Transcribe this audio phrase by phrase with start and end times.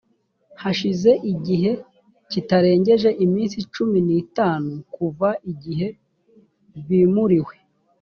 [0.61, 1.71] hashize igihe
[2.31, 5.87] kitarengeje iminsi cumi n itanu kuva igihe
[6.87, 7.55] bimuriwe